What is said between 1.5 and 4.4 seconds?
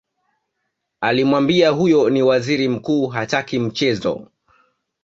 huyo ni waziri mkuu hataki mchezo